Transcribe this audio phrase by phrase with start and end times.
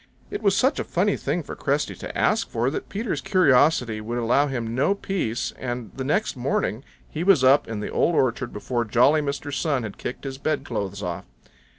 [0.31, 4.17] It was such a funny thing for Cresty to ask for that Peter's curiosity would
[4.17, 8.51] allow him no peace, and the next morning he was up in the Old Orchard
[8.51, 9.53] before jolly Mr.
[9.53, 11.25] Sun had kicked his bedclothes off.